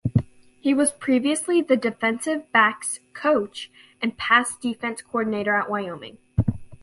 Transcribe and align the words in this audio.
He 0.59 0.73
was 0.73 0.91
previously 0.91 1.61
the 1.61 1.77
defensive 1.77 2.51
backs 2.51 3.01
coach 3.13 3.69
and 4.01 4.17
pass 4.17 4.57
defense 4.57 5.03
coordinator 5.03 5.53
at 5.53 5.69
Wyoming. 5.69 6.17